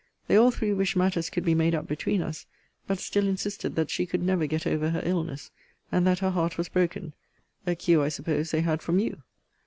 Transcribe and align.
They 0.25 0.35
all 0.35 0.49
three 0.49 0.73
wished 0.73 0.95
matters 0.95 1.29
could 1.29 1.45
be 1.45 1.53
made 1.53 1.75
up 1.75 1.85
between 1.85 2.23
us: 2.23 2.47
but 2.87 2.97
still 2.97 3.27
insisted 3.27 3.75
that 3.75 3.91
she 3.91 4.07
could 4.07 4.23
never 4.23 4.47
get 4.47 4.65
over 4.65 4.89
her 4.89 5.03
illness; 5.05 5.51
and 5.91 6.07
that 6.07 6.17
her 6.25 6.31
heart 6.31 6.57
was 6.57 6.69
broken. 6.69 7.13
A 7.67 7.75
cue, 7.75 8.01
I 8.01 8.09
suppose, 8.09 8.49
they 8.49 8.61
had 8.61 8.81
from 8.81 8.97
you. 8.97 9.21